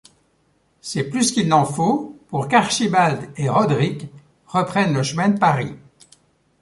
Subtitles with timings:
[0.81, 4.07] C’est plus qu’il n’en faut pour qu’Archibald et Roderick
[4.47, 5.75] reprennent le chemin de Paris.